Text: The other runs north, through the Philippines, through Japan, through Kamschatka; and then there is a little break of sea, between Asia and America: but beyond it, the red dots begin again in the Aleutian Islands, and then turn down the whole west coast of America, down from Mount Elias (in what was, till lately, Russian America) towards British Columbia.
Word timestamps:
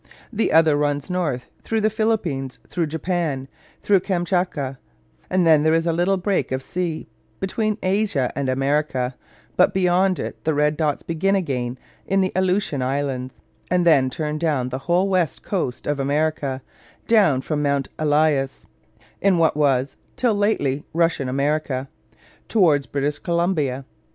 The 0.33 0.51
other 0.51 0.75
runs 0.75 1.11
north, 1.11 1.47
through 1.61 1.81
the 1.81 1.91
Philippines, 1.91 2.57
through 2.67 2.87
Japan, 2.87 3.47
through 3.83 3.99
Kamschatka; 3.99 4.79
and 5.29 5.45
then 5.45 5.61
there 5.61 5.75
is 5.75 5.85
a 5.85 5.93
little 5.93 6.17
break 6.17 6.51
of 6.51 6.63
sea, 6.63 7.07
between 7.39 7.77
Asia 7.83 8.33
and 8.35 8.49
America: 8.49 9.13
but 9.57 9.75
beyond 9.75 10.17
it, 10.17 10.43
the 10.43 10.55
red 10.55 10.75
dots 10.75 11.03
begin 11.03 11.35
again 11.35 11.77
in 12.07 12.19
the 12.19 12.31
Aleutian 12.35 12.81
Islands, 12.81 13.35
and 13.69 13.85
then 13.85 14.09
turn 14.09 14.39
down 14.39 14.69
the 14.69 14.79
whole 14.89 15.07
west 15.07 15.43
coast 15.43 15.85
of 15.85 15.99
America, 15.99 16.63
down 17.05 17.39
from 17.41 17.61
Mount 17.61 17.87
Elias 17.99 18.65
(in 19.21 19.37
what 19.37 19.55
was, 19.55 19.97
till 20.15 20.33
lately, 20.33 20.83
Russian 20.95 21.29
America) 21.29 21.87
towards 22.47 22.87
British 22.87 23.19
Columbia. 23.19 23.85